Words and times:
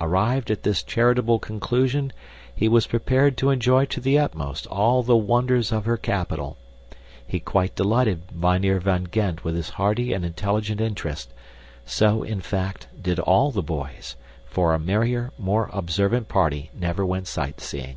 Arrived 0.00 0.50
at 0.50 0.62
this 0.62 0.82
charitable 0.82 1.38
conclusion, 1.38 2.10
he 2.54 2.66
was 2.66 2.86
prepared 2.86 3.36
to 3.36 3.50
enjoy 3.50 3.84
to 3.84 4.00
the 4.00 4.18
utmost 4.18 4.66
all 4.68 5.02
the 5.02 5.18
wonders 5.18 5.70
of 5.70 5.84
her 5.84 5.98
capital; 5.98 6.56
he 7.26 7.38
quite 7.38 7.74
delighted 7.76 8.22
Mynheer 8.32 8.80
van 8.80 9.06
Gend 9.12 9.40
with 9.40 9.54
his 9.54 9.68
hearty 9.68 10.14
and 10.14 10.24
intelligent 10.24 10.80
interest 10.80 11.30
so, 11.84 12.22
in 12.22 12.40
fact, 12.40 12.86
did 12.98 13.18
all 13.20 13.50
the 13.50 13.60
boys, 13.62 14.16
for 14.46 14.72
a 14.72 14.78
merrier, 14.78 15.30
more 15.36 15.68
observant 15.74 16.26
party 16.26 16.70
never 16.74 17.04
went 17.04 17.26
sight 17.26 17.60
seeing. 17.60 17.96